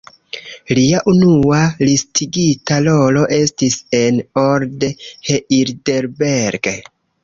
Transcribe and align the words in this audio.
Lia 0.79 1.01
unua 1.13 1.59
listigita 1.83 2.79
rolo 2.89 3.29
estis 3.39 3.79
en 4.03 4.21
"Old 4.49 4.91
Heidelberg". 5.05 6.77